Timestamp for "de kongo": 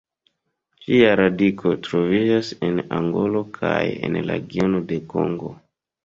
4.93-5.51